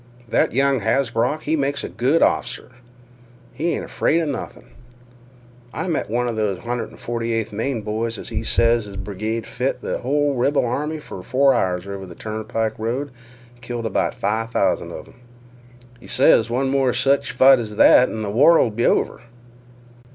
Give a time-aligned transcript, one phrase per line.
[0.27, 2.71] "That young Hasbrouck, he makes a good off'cer.
[3.53, 4.71] He ain't afraid 'a nothin'."
[5.75, 10.01] "I met one of th' 148th Maine boys an' he ses his brigade fit th'
[10.01, 13.11] hull rebel army fer four hours over on th' turnpike road
[13.53, 15.19] an' killed about five thousand of 'em.
[15.99, 19.21] He ses one more sech fight as that an' th' war 'll be over."